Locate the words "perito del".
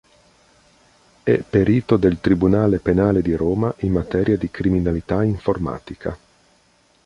1.47-2.17